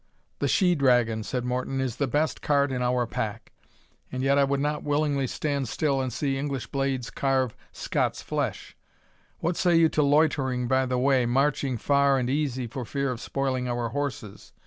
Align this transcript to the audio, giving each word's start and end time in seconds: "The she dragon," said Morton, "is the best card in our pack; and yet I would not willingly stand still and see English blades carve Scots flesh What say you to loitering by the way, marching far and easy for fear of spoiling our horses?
"The 0.39 0.47
she 0.47 0.73
dragon," 0.73 1.21
said 1.21 1.45
Morton, 1.45 1.79
"is 1.79 1.97
the 1.97 2.07
best 2.07 2.41
card 2.41 2.71
in 2.71 2.81
our 2.81 3.05
pack; 3.05 3.51
and 4.11 4.23
yet 4.23 4.35
I 4.35 4.43
would 4.43 4.59
not 4.59 4.81
willingly 4.81 5.27
stand 5.27 5.67
still 5.69 6.01
and 6.01 6.11
see 6.11 6.39
English 6.39 6.65
blades 6.65 7.11
carve 7.11 7.55
Scots 7.71 8.19
flesh 8.23 8.75
What 9.41 9.55
say 9.57 9.75
you 9.75 9.89
to 9.89 10.01
loitering 10.01 10.67
by 10.67 10.87
the 10.87 10.97
way, 10.97 11.27
marching 11.27 11.77
far 11.77 12.17
and 12.17 12.31
easy 12.31 12.65
for 12.65 12.83
fear 12.83 13.11
of 13.11 13.21
spoiling 13.21 13.67
our 13.69 13.89
horses? 13.89 14.53